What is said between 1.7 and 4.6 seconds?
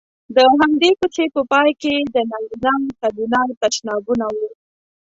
کې د نارینه او ښځینه تشنابونه وو.